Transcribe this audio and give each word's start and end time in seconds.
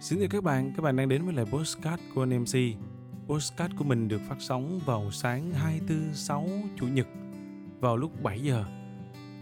Xin 0.00 0.18
chào 0.18 0.28
các 0.30 0.44
bạn, 0.44 0.72
các 0.76 0.82
bạn 0.82 0.96
đang 0.96 1.08
đến 1.08 1.24
với 1.24 1.34
lại 1.34 1.44
Postcard 1.44 2.02
của 2.14 2.22
anh 2.22 2.42
MC. 2.42 2.58
Postcard 3.26 3.74
của 3.76 3.84
mình 3.84 4.08
được 4.08 4.20
phát 4.28 4.36
sóng 4.40 4.80
vào 4.86 5.10
sáng 5.10 5.50
24, 5.50 6.14
6, 6.14 6.48
Chủ 6.76 6.86
nhật 6.86 7.06
vào 7.80 7.96
lúc 7.96 8.22
7 8.22 8.40
giờ. 8.40 8.64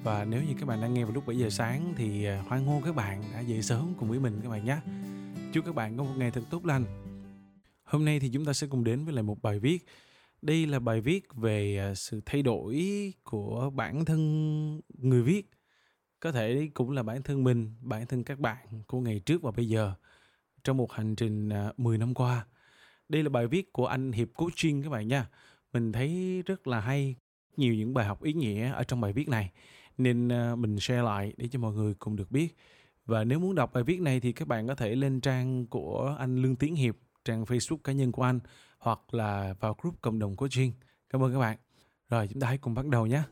Và 0.03 0.25
nếu 0.25 0.43
như 0.43 0.55
các 0.61 0.67
bạn 0.67 0.81
đang 0.81 0.95
nghe 0.95 1.05
vào 1.05 1.13
lúc 1.13 1.27
7 1.27 1.39
giờ 1.39 1.51
sáng 1.51 1.95
thì 1.97 2.25
à, 2.25 2.45
hoan 2.47 2.67
hô 2.67 2.81
các 2.85 2.95
bạn 2.95 3.23
đã 3.33 3.41
dậy 3.41 3.63
sớm 3.63 3.95
cùng 3.99 4.09
với 4.09 4.19
mình 4.21 4.41
các 4.43 4.49
bạn 4.49 4.65
nhé. 4.65 4.77
Chúc 5.53 5.65
các 5.65 5.75
bạn 5.75 5.97
có 5.97 6.05
một 6.05 6.15
ngày 6.17 6.31
thật 6.31 6.43
tốt 6.51 6.67
lành. 6.67 6.85
Hôm 7.85 8.05
nay 8.05 8.21
thì 8.21 8.31
chúng 8.33 8.45
ta 8.45 8.53
sẽ 8.53 8.67
cùng 8.67 8.85
đến 8.85 9.05
với 9.05 9.15
lại 9.15 9.23
một 9.23 9.43
bài 9.43 9.59
viết. 9.59 9.85
Đây 10.43 10.67
là 10.67 10.79
bài 10.79 11.01
viết 11.01 11.35
về 11.35 11.79
à, 11.79 11.95
sự 11.95 12.21
thay 12.27 12.43
đổi 12.43 12.83
của 13.25 13.71
bản 13.71 14.05
thân 14.05 14.81
người 14.89 15.23
viết. 15.23 15.51
Có 16.21 16.33
thể 16.33 16.69
cũng 16.75 16.91
là 16.91 17.03
bản 17.03 17.23
thân 17.23 17.45
mình, 17.45 17.75
bản 17.81 18.07
thân 18.07 18.25
các 18.25 18.39
bạn 18.39 18.67
của 18.87 19.01
ngày 19.01 19.21
trước 19.21 19.43
và 19.43 19.51
bây 19.51 19.69
giờ 19.69 19.95
trong 20.67 20.77
một 20.77 20.93
hành 20.93 21.15
trình 21.15 21.49
à, 21.49 21.73
10 21.77 21.99
năm 21.99 22.15
qua. 22.15 22.47
Đây 23.09 23.23
là 23.23 23.29
bài 23.29 23.47
viết 23.47 23.73
của 23.73 23.87
anh 23.87 24.13
Hiệp 24.13 24.29
Coaching 24.35 24.83
các 24.83 24.91
bạn 24.91 25.09
nha. 25.09 25.29
Mình 25.73 25.93
thấy 25.93 26.43
rất 26.47 26.67
là 26.67 26.81
hay, 26.81 27.17
nhiều 27.57 27.75
những 27.75 27.95
bài 27.95 28.07
học 28.07 28.23
ý 28.23 28.33
nghĩa 28.33 28.73
ở 28.73 28.85
trong 28.85 29.01
bài 29.01 29.13
viết 29.13 29.29
này 29.29 29.51
nên 29.99 30.29
à, 30.33 30.57
mình 30.57 30.81
share 30.81 31.03
lại 31.03 31.33
để 31.37 31.49
cho 31.49 31.59
mọi 31.59 31.73
người 31.73 31.95
cùng 31.95 32.17
được 32.17 32.31
biết. 32.31 32.57
Và 33.05 33.25
nếu 33.25 33.39
muốn 33.39 33.55
đọc 33.55 33.73
bài 33.73 33.85
viết 33.85 34.01
này 34.01 34.21
thì 34.21 34.33
các 34.33 34.49
bạn 34.49 34.67
có 34.67 34.75
thể 34.75 34.95
lên 34.95 35.21
trang 35.21 35.67
của 35.67 36.17
anh 36.19 36.43
Lương 36.43 36.57
Tiến 36.57 36.75
Hiệp, 36.75 36.97
trang 37.25 37.45
Facebook 37.45 37.79
cá 37.85 37.93
nhân 37.93 38.13
của 38.13 38.23
anh 38.23 38.41
hoặc 38.79 39.15
là 39.15 39.55
vào 39.61 39.77
group 39.83 40.01
cộng 40.01 40.19
đồng 40.19 40.37
coaching. 40.37 40.73
Cảm 41.11 41.23
ơn 41.23 41.33
các 41.33 41.39
bạn. 41.39 41.59
Rồi 42.09 42.29
chúng 42.33 42.41
ta 42.41 42.47
hãy 42.47 42.59
cùng 42.59 42.75
bắt 42.75 42.87
đầu 42.87 43.07
nhé. 43.07 43.23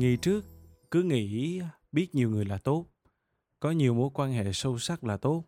Ngày 0.00 0.16
trước, 0.16 0.44
cứ 0.90 1.02
nghĩ 1.02 1.62
biết 1.92 2.14
nhiều 2.14 2.30
người 2.30 2.44
là 2.44 2.58
tốt, 2.58 2.86
có 3.60 3.70
nhiều 3.70 3.94
mối 3.94 4.10
quan 4.14 4.32
hệ 4.32 4.52
sâu 4.52 4.78
sắc 4.78 5.04
là 5.04 5.16
tốt. 5.16 5.44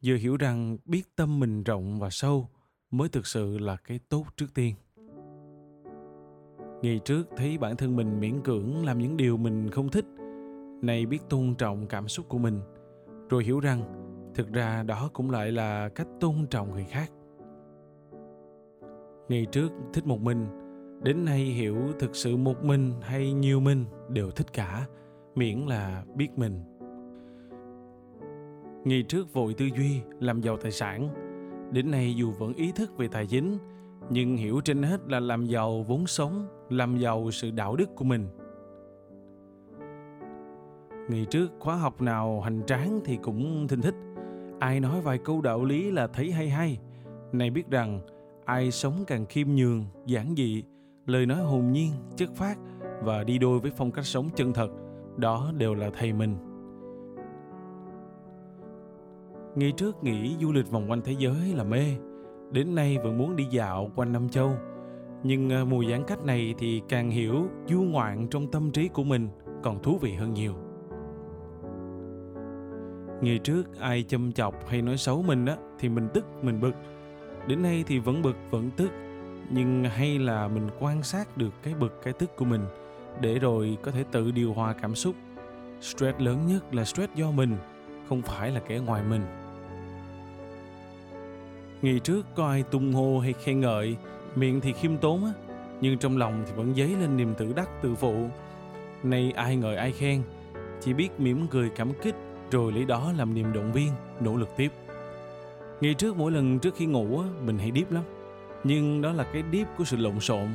Giờ 0.00 0.16
hiểu 0.16 0.36
rằng 0.36 0.78
biết 0.84 1.16
tâm 1.16 1.40
mình 1.40 1.62
rộng 1.62 1.98
và 1.98 2.10
sâu 2.10 2.48
mới 2.90 3.08
thực 3.08 3.26
sự 3.26 3.58
là 3.58 3.76
cái 3.76 4.00
tốt 4.08 4.24
trước 4.36 4.54
tiên. 4.54 4.74
Ngày 6.82 7.00
trước 7.04 7.28
thấy 7.36 7.58
bản 7.58 7.76
thân 7.76 7.96
mình 7.96 8.20
miễn 8.20 8.40
cưỡng 8.40 8.84
làm 8.84 8.98
những 8.98 9.16
điều 9.16 9.36
mình 9.36 9.70
không 9.70 9.88
thích, 9.88 10.04
nay 10.82 11.06
biết 11.06 11.20
tôn 11.28 11.54
trọng 11.54 11.86
cảm 11.86 12.08
xúc 12.08 12.26
của 12.28 12.38
mình, 12.38 12.60
rồi 13.30 13.44
hiểu 13.44 13.60
rằng 13.60 13.82
thực 14.34 14.52
ra 14.52 14.82
đó 14.82 15.10
cũng 15.12 15.30
lại 15.30 15.52
là 15.52 15.88
cách 15.88 16.08
tôn 16.20 16.46
trọng 16.50 16.70
người 16.70 16.84
khác. 16.84 17.12
Ngày 19.28 19.46
trước 19.52 19.72
thích 19.92 20.06
một 20.06 20.20
mình, 20.20 20.46
Đến 21.02 21.24
nay 21.24 21.38
hiểu 21.38 21.76
thực 21.98 22.16
sự 22.16 22.36
một 22.36 22.64
mình 22.64 22.92
hay 23.00 23.32
nhiều 23.32 23.60
mình 23.60 23.84
đều 24.08 24.30
thích 24.30 24.52
cả, 24.52 24.86
miễn 25.34 25.58
là 25.58 26.04
biết 26.14 26.28
mình. 26.36 26.60
Ngày 28.84 29.02
trước 29.02 29.32
vội 29.32 29.54
tư 29.54 29.64
duy, 29.76 30.00
làm 30.20 30.40
giàu 30.40 30.56
tài 30.56 30.70
sản. 30.70 31.08
Đến 31.72 31.90
nay 31.90 32.14
dù 32.16 32.32
vẫn 32.32 32.54
ý 32.54 32.72
thức 32.72 32.96
về 32.96 33.08
tài 33.08 33.26
chính, 33.26 33.58
nhưng 34.10 34.36
hiểu 34.36 34.60
trên 34.64 34.82
hết 34.82 35.00
là 35.08 35.20
làm 35.20 35.44
giàu 35.44 35.82
vốn 35.82 36.06
sống, 36.06 36.46
làm 36.70 36.98
giàu 36.98 37.30
sự 37.30 37.50
đạo 37.50 37.76
đức 37.76 37.88
của 37.96 38.04
mình. 38.04 38.26
Ngày 41.08 41.26
trước 41.30 41.50
khóa 41.58 41.76
học 41.76 42.02
nào 42.02 42.40
hành 42.40 42.62
tráng 42.66 43.00
thì 43.04 43.18
cũng 43.22 43.68
thinh 43.68 43.80
thích. 43.80 43.94
Ai 44.58 44.80
nói 44.80 45.00
vài 45.00 45.18
câu 45.18 45.40
đạo 45.40 45.64
lý 45.64 45.90
là 45.90 46.06
thấy 46.06 46.32
hay 46.32 46.48
hay. 46.48 46.78
Này 47.32 47.50
biết 47.50 47.70
rằng 47.70 48.00
ai 48.44 48.70
sống 48.70 49.04
càng 49.06 49.26
khiêm 49.26 49.48
nhường, 49.48 49.84
giản 50.06 50.34
dị 50.36 50.64
lời 51.08 51.26
nói 51.26 51.38
hồn 51.38 51.72
nhiên, 51.72 51.92
chất 52.16 52.30
phát 52.34 52.58
và 53.02 53.24
đi 53.24 53.38
đôi 53.38 53.60
với 53.60 53.70
phong 53.76 53.90
cách 53.90 54.04
sống 54.04 54.28
chân 54.34 54.52
thật, 54.52 54.68
đó 55.16 55.52
đều 55.56 55.74
là 55.74 55.90
thầy 55.98 56.12
mình. 56.12 56.36
Ngày 59.54 59.72
trước 59.76 60.04
nghĩ 60.04 60.36
du 60.40 60.52
lịch 60.52 60.70
vòng 60.70 60.90
quanh 60.90 61.00
thế 61.04 61.14
giới 61.18 61.54
là 61.56 61.64
mê, 61.64 61.84
đến 62.50 62.74
nay 62.74 62.98
vẫn 63.02 63.18
muốn 63.18 63.36
đi 63.36 63.44
dạo 63.44 63.90
quanh 63.96 64.12
năm 64.12 64.28
châu. 64.28 64.50
Nhưng 65.22 65.52
à, 65.52 65.64
mùa 65.64 65.84
giãn 65.90 66.02
cách 66.06 66.24
này 66.24 66.54
thì 66.58 66.82
càng 66.88 67.10
hiểu 67.10 67.46
du 67.66 67.82
ngoạn 67.82 68.26
trong 68.30 68.50
tâm 68.50 68.70
trí 68.70 68.88
của 68.88 69.04
mình 69.04 69.28
còn 69.62 69.82
thú 69.82 69.98
vị 70.00 70.14
hơn 70.14 70.34
nhiều. 70.34 70.54
Ngày 73.20 73.38
trước 73.38 73.80
ai 73.80 74.02
châm 74.02 74.32
chọc 74.32 74.66
hay 74.66 74.82
nói 74.82 74.96
xấu 74.96 75.22
mình 75.22 75.46
á 75.46 75.56
thì 75.78 75.88
mình 75.88 76.08
tức, 76.14 76.26
mình 76.42 76.60
bực. 76.60 76.74
Đến 77.46 77.62
nay 77.62 77.84
thì 77.86 77.98
vẫn 77.98 78.22
bực, 78.22 78.36
vẫn 78.50 78.70
tức 78.76 78.90
nhưng 79.50 79.84
hay 79.84 80.18
là 80.18 80.48
mình 80.48 80.68
quan 80.80 81.02
sát 81.02 81.36
được 81.36 81.50
cái 81.62 81.74
bực, 81.74 82.00
cái 82.04 82.12
tức 82.12 82.36
của 82.36 82.44
mình 82.44 82.60
để 83.20 83.38
rồi 83.38 83.78
có 83.82 83.90
thể 83.90 84.04
tự 84.12 84.30
điều 84.30 84.52
hòa 84.52 84.74
cảm 84.82 84.94
xúc. 84.94 85.14
Stress 85.80 86.20
lớn 86.20 86.46
nhất 86.46 86.74
là 86.74 86.84
stress 86.84 87.14
do 87.14 87.30
mình, 87.30 87.56
không 88.08 88.22
phải 88.22 88.50
là 88.50 88.60
kẻ 88.60 88.78
ngoài 88.78 89.02
mình. 89.10 89.22
Ngày 91.82 91.98
trước 91.98 92.26
có 92.34 92.48
ai 92.48 92.62
tung 92.62 92.92
hô 92.92 93.18
hay 93.18 93.32
khen 93.32 93.60
ngợi, 93.60 93.96
miệng 94.34 94.60
thì 94.60 94.72
khiêm 94.72 94.96
tốn 94.96 95.24
á, 95.24 95.32
nhưng 95.80 95.98
trong 95.98 96.16
lòng 96.16 96.44
thì 96.46 96.52
vẫn 96.56 96.74
dấy 96.74 96.88
lên 97.00 97.16
niềm 97.16 97.34
tự 97.38 97.52
đắc, 97.52 97.68
tự 97.82 97.94
phụ. 97.94 98.28
Nay 99.02 99.32
ai 99.36 99.56
ngợi 99.56 99.76
ai 99.76 99.92
khen, 99.92 100.22
chỉ 100.80 100.92
biết 100.92 101.20
mỉm 101.20 101.46
cười 101.50 101.70
cảm 101.70 101.92
kích, 102.02 102.14
rồi 102.50 102.72
lấy 102.72 102.84
đó 102.84 103.12
làm 103.16 103.34
niềm 103.34 103.52
động 103.52 103.72
viên, 103.72 103.92
nỗ 104.20 104.36
lực 104.36 104.48
tiếp. 104.56 104.72
Ngày 105.80 105.94
trước 105.94 106.16
mỗi 106.16 106.32
lần 106.32 106.58
trước 106.58 106.74
khi 106.76 106.86
ngủ 106.86 107.20
á, 107.20 107.28
mình 107.44 107.58
hay 107.58 107.70
điếp 107.70 107.92
lắm 107.92 108.04
nhưng 108.64 109.02
đó 109.02 109.12
là 109.12 109.24
cái 109.32 109.44
deep 109.52 109.68
của 109.78 109.84
sự 109.84 109.96
lộn 109.96 110.20
xộn. 110.20 110.48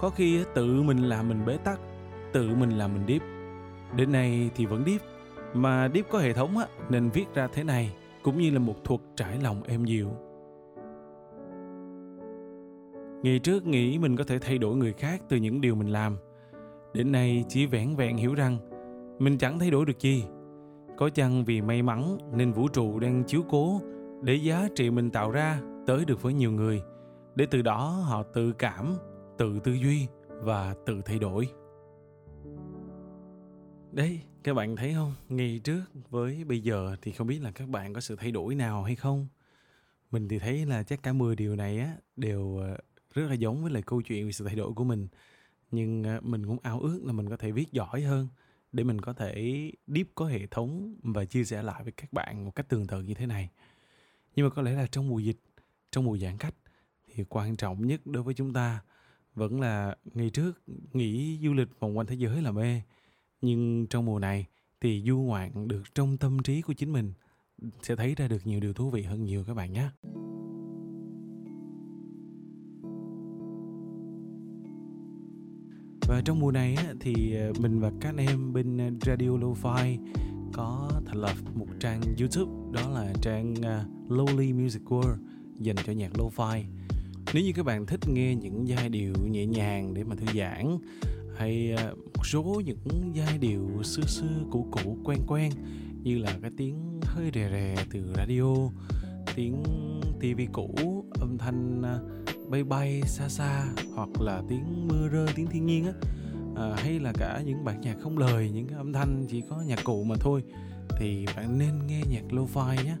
Có 0.00 0.10
khi 0.10 0.44
tự 0.54 0.82
mình 0.82 1.02
làm 1.08 1.28
mình 1.28 1.44
bế 1.46 1.56
tắc, 1.56 1.80
tự 2.32 2.54
mình 2.54 2.70
làm 2.70 2.94
mình 2.94 3.04
deep. 3.08 3.22
Đến 3.96 4.12
nay 4.12 4.50
thì 4.56 4.66
vẫn 4.66 4.84
deep, 4.86 5.00
mà 5.54 5.88
deep 5.94 6.10
có 6.10 6.18
hệ 6.18 6.32
thống 6.32 6.58
á, 6.58 6.66
nên 6.88 7.10
viết 7.10 7.34
ra 7.34 7.48
thế 7.52 7.64
này 7.64 7.92
cũng 8.22 8.38
như 8.38 8.50
là 8.50 8.58
một 8.58 8.84
thuật 8.84 9.00
trải 9.16 9.38
lòng 9.42 9.62
êm 9.62 9.84
dịu. 9.84 10.08
Ngày 13.22 13.38
trước 13.38 13.66
nghĩ 13.66 13.98
mình 13.98 14.16
có 14.16 14.24
thể 14.24 14.38
thay 14.38 14.58
đổi 14.58 14.76
người 14.76 14.92
khác 14.92 15.22
từ 15.28 15.36
những 15.36 15.60
điều 15.60 15.74
mình 15.74 15.88
làm. 15.88 16.16
Đến 16.94 17.12
nay 17.12 17.44
chỉ 17.48 17.66
vẻn 17.66 17.96
vẹn 17.96 18.16
hiểu 18.16 18.34
rằng 18.34 18.56
mình 19.18 19.38
chẳng 19.38 19.58
thay 19.58 19.70
đổi 19.70 19.86
được 19.86 20.00
gì. 20.00 20.24
Có 20.96 21.10
chăng 21.10 21.44
vì 21.44 21.60
may 21.60 21.82
mắn 21.82 22.18
nên 22.32 22.52
vũ 22.52 22.68
trụ 22.68 22.98
đang 22.98 23.24
chiếu 23.24 23.42
cố 23.50 23.80
để 24.22 24.34
giá 24.34 24.68
trị 24.74 24.90
mình 24.90 25.10
tạo 25.10 25.30
ra 25.30 25.60
tới 25.86 26.04
được 26.04 26.22
với 26.22 26.32
nhiều 26.32 26.52
người 26.52 26.82
để 27.36 27.46
từ 27.50 27.62
đó 27.62 27.88
họ 27.88 28.22
tự 28.22 28.52
cảm, 28.52 28.96
tự 29.38 29.60
tư 29.60 29.72
duy 29.72 30.06
và 30.28 30.74
tự 30.86 31.02
thay 31.04 31.18
đổi. 31.18 31.48
Đấy 33.92 34.20
các 34.42 34.54
bạn 34.54 34.76
thấy 34.76 34.94
không? 34.94 35.14
Ngày 35.28 35.60
trước 35.64 35.82
với 36.10 36.44
bây 36.44 36.60
giờ 36.60 36.96
thì 37.02 37.12
không 37.12 37.26
biết 37.26 37.42
là 37.42 37.50
các 37.50 37.68
bạn 37.68 37.94
có 37.94 38.00
sự 38.00 38.16
thay 38.16 38.30
đổi 38.30 38.54
nào 38.54 38.82
hay 38.82 38.96
không? 38.96 39.28
Mình 40.10 40.28
thì 40.28 40.38
thấy 40.38 40.66
là 40.66 40.82
chắc 40.82 41.02
cả 41.02 41.12
10 41.12 41.36
điều 41.36 41.56
này 41.56 41.78
á, 41.78 41.96
đều 42.16 42.56
ờ, 42.56 42.76
rất 43.14 43.26
là 43.28 43.34
giống 43.34 43.62
với 43.62 43.72
lại 43.72 43.82
câu 43.86 44.02
chuyện 44.02 44.26
về 44.26 44.32
sự 44.32 44.44
thay 44.44 44.54
đổi 44.54 44.72
của 44.72 44.84
mình. 44.84 45.08
Nhưng 45.70 46.02
ờ, 46.02 46.20
mình 46.22 46.46
cũng 46.46 46.58
ao 46.62 46.80
ước 46.80 47.00
là 47.04 47.12
mình 47.12 47.28
có 47.28 47.36
thể 47.36 47.50
viết 47.50 47.72
giỏi 47.72 48.02
hơn 48.02 48.28
để 48.72 48.84
mình 48.84 49.00
có 49.00 49.12
thể 49.12 49.70
deep 49.86 50.06
có 50.14 50.26
hệ 50.26 50.46
thống 50.46 50.96
và 51.02 51.24
chia 51.24 51.44
sẻ 51.44 51.62
lại 51.62 51.82
với 51.82 51.92
các 51.92 52.12
bạn 52.12 52.44
một 52.44 52.54
cách 52.54 52.68
tường 52.68 52.86
tận 52.86 53.06
như 53.06 53.14
thế 53.14 53.26
này. 53.26 53.50
Nhưng 54.36 54.46
mà 54.46 54.50
có 54.50 54.62
lẽ 54.62 54.72
là 54.72 54.86
trong 54.86 55.08
mùa 55.08 55.18
dịch, 55.18 55.38
trong 55.90 56.04
mùa 56.04 56.18
giãn 56.18 56.38
cách 56.38 56.54
thì 57.14 57.24
quan 57.28 57.56
trọng 57.56 57.86
nhất 57.86 58.00
đối 58.06 58.22
với 58.22 58.34
chúng 58.34 58.52
ta 58.52 58.80
vẫn 59.34 59.60
là 59.60 59.96
ngày 60.14 60.30
trước 60.30 60.62
nghĩ 60.92 61.38
du 61.42 61.52
lịch 61.52 61.68
vòng 61.80 61.98
quanh 61.98 62.06
thế 62.06 62.14
giới 62.14 62.42
là 62.42 62.50
mê. 62.50 62.82
Nhưng 63.40 63.86
trong 63.86 64.06
mùa 64.06 64.18
này 64.18 64.46
thì 64.80 65.02
du 65.06 65.18
ngoạn 65.18 65.68
được 65.68 65.82
trong 65.94 66.16
tâm 66.16 66.42
trí 66.42 66.62
của 66.62 66.72
chính 66.72 66.92
mình 66.92 67.12
sẽ 67.82 67.96
thấy 67.96 68.14
ra 68.14 68.28
được 68.28 68.46
nhiều 68.46 68.60
điều 68.60 68.72
thú 68.72 68.90
vị 68.90 69.02
hơn 69.02 69.24
nhiều 69.24 69.44
các 69.44 69.54
bạn 69.54 69.72
nhé. 69.72 69.88
Và 76.08 76.22
trong 76.24 76.40
mùa 76.40 76.52
này 76.52 76.76
thì 77.00 77.34
ờ, 77.34 77.52
mình 77.60 77.80
và 77.80 77.92
các 78.00 78.14
em 78.16 78.52
bên 78.52 78.78
ờ, 78.78 78.90
Radio 79.06 79.28
Lo-Fi 79.28 79.98
có 80.52 80.90
thành 81.06 81.20
lập 81.20 81.36
một 81.54 81.66
trang 81.80 82.00
YouTube, 82.18 82.52
đó 82.72 82.88
là 82.88 83.12
trang 83.22 83.54
ờ, 83.62 83.84
Lowly 84.08 84.62
Music 84.62 84.82
World 84.82 85.16
dành 85.60 85.76
cho 85.86 85.92
nhạc 85.92 86.12
lo-fi 86.12 86.64
nếu 87.34 87.44
như 87.44 87.52
các 87.52 87.66
bạn 87.66 87.86
thích 87.86 88.00
nghe 88.08 88.34
những 88.34 88.68
giai 88.68 88.88
điệu 88.88 89.12
nhẹ 89.30 89.46
nhàng 89.46 89.94
để 89.94 90.04
mà 90.04 90.16
thư 90.16 90.38
giãn 90.38 90.78
hay 91.36 91.74
à, 91.76 91.90
một 92.16 92.26
số 92.26 92.62
những 92.64 93.12
giai 93.14 93.38
điệu 93.38 93.82
xưa 93.82 94.02
xưa 94.02 94.44
cũ 94.50 94.66
cũ 94.70 94.96
quen 95.04 95.18
quen 95.26 95.52
như 96.02 96.18
là 96.18 96.38
cái 96.42 96.50
tiếng 96.56 97.00
hơi 97.02 97.30
rè 97.34 97.48
rè 97.50 97.84
từ 97.92 98.12
radio 98.16 98.54
tiếng 99.34 99.62
tivi 100.20 100.46
cũ 100.52 101.04
âm 101.20 101.38
thanh 101.38 101.82
à, 101.82 101.98
bay 102.48 102.64
bay 102.64 103.02
xa 103.06 103.28
xa 103.28 103.66
hoặc 103.94 104.20
là 104.20 104.42
tiếng 104.48 104.88
mưa 104.88 105.08
rơi 105.08 105.28
tiếng 105.34 105.46
thiên 105.46 105.66
nhiên 105.66 105.84
á 105.84 105.92
à, 106.56 106.74
hay 106.76 106.98
là 106.98 107.12
cả 107.18 107.42
những 107.46 107.64
bản 107.64 107.80
nhạc 107.80 107.96
không 108.02 108.18
lời 108.18 108.50
những 108.54 108.66
cái 108.66 108.76
âm 108.76 108.92
thanh 108.92 109.26
chỉ 109.30 109.42
có 109.50 109.62
nhạc 109.66 109.78
cụ 109.84 110.04
mà 110.04 110.14
thôi 110.20 110.42
thì 111.00 111.26
bạn 111.36 111.58
nên 111.58 111.86
nghe 111.86 112.02
nhạc 112.10 112.22
lo-fi 112.30 112.84
nhé. 112.84 112.96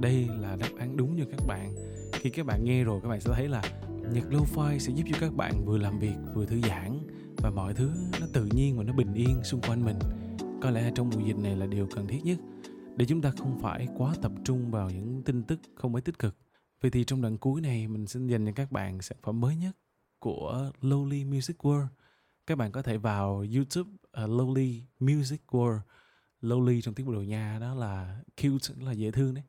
Đây 0.00 0.28
là 0.40 0.56
đáp 0.56 0.68
án 0.78 0.96
đúng 0.96 1.18
cho 1.18 1.24
các 1.30 1.46
bạn 1.46 1.74
khi 2.20 2.30
các 2.30 2.46
bạn 2.46 2.64
nghe 2.64 2.84
rồi 2.84 3.00
các 3.02 3.08
bạn 3.08 3.20
sẽ 3.20 3.30
thấy 3.34 3.48
là 3.48 3.62
Nhạc 4.12 4.24
lo-fi 4.30 4.78
sẽ 4.78 4.92
giúp 4.92 5.04
cho 5.10 5.16
các 5.20 5.34
bạn 5.34 5.64
vừa 5.64 5.78
làm 5.78 5.98
việc 5.98 6.14
vừa 6.34 6.46
thư 6.46 6.60
giãn 6.60 6.98
và 7.36 7.50
mọi 7.50 7.74
thứ 7.74 7.90
nó 8.20 8.26
tự 8.32 8.48
nhiên 8.54 8.78
và 8.78 8.84
nó 8.84 8.92
bình 8.92 9.14
yên 9.14 9.44
xung 9.44 9.60
quanh 9.60 9.84
mình. 9.84 9.98
Có 10.62 10.70
lẽ 10.70 10.92
trong 10.94 11.10
mùa 11.10 11.20
dịch 11.26 11.36
này 11.36 11.56
là 11.56 11.66
điều 11.66 11.88
cần 11.94 12.06
thiết 12.06 12.20
nhất 12.24 12.38
để 12.96 13.06
chúng 13.06 13.22
ta 13.22 13.30
không 13.38 13.58
phải 13.62 13.88
quá 13.96 14.14
tập 14.22 14.32
trung 14.44 14.70
vào 14.70 14.90
những 14.90 15.22
tin 15.24 15.42
tức 15.42 15.60
không 15.74 15.92
mấy 15.92 16.02
tích 16.02 16.18
cực. 16.18 16.36
Vậy 16.80 16.90
thì 16.90 17.04
trong 17.04 17.22
đoạn 17.22 17.38
cuối 17.38 17.60
này 17.60 17.88
mình 17.88 18.06
xin 18.06 18.26
dành 18.26 18.46
cho 18.46 18.52
các 18.52 18.72
bạn 18.72 19.02
sản 19.02 19.18
phẩm 19.22 19.40
mới 19.40 19.56
nhất 19.56 19.76
của 20.18 20.70
Lowly 20.80 21.34
Music 21.34 21.56
World. 21.58 21.86
Các 22.46 22.58
bạn 22.58 22.72
có 22.72 22.82
thể 22.82 22.96
vào 22.96 23.44
YouTube 23.54 23.90
uh, 23.90 24.30
Lowly 24.30 24.80
Music 25.00 25.40
World. 25.48 25.80
Lowly 26.42 26.80
trong 26.80 26.94
tiếng 26.94 27.06
Bồ 27.06 27.12
Đào 27.12 27.22
Nha 27.22 27.58
đó 27.60 27.74
là 27.74 28.20
cute, 28.42 28.74
là 28.84 28.92
dễ 28.92 29.10
thương 29.10 29.34
đấy. 29.34 29.44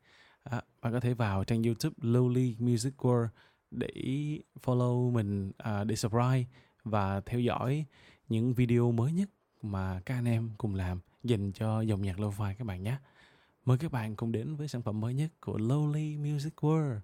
À, 0.50 0.62
bạn 0.82 0.94
có 0.94 1.00
thể 1.00 1.14
vào 1.14 1.44
trang 1.44 1.64
YouTube 1.64 1.96
Lowly 2.02 2.56
Music 2.60 2.94
World 2.98 3.28
để 3.72 3.90
follow 4.64 5.12
mình, 5.12 5.52
à, 5.58 5.84
để 5.84 5.96
subscribe 5.96 6.46
và 6.84 7.22
theo 7.22 7.40
dõi 7.40 7.86
những 8.30 8.54
video 8.54 8.92
mới 8.92 9.12
nhất 9.12 9.30
mà 9.62 10.02
các 10.06 10.16
anh 10.16 10.26
em 10.26 10.52
cùng 10.58 10.76
làm 10.76 11.00
dành 11.24 11.52
cho 11.52 11.82
dòng 11.82 12.02
nhạc 12.02 12.20
lo-fi 12.20 12.54
các 12.58 12.68
bạn 12.68 12.84
nhé. 12.84 12.98
Mời 13.66 13.78
các 13.78 13.92
bạn 13.92 14.16
cùng 14.16 14.32
đến 14.32 14.56
với 14.56 14.68
sản 14.68 14.82
phẩm 14.82 15.00
mới 15.00 15.14
nhất 15.14 15.32
của 15.42 15.58
Lowly 15.58 16.34
Music 16.34 16.54
World. 16.56 17.00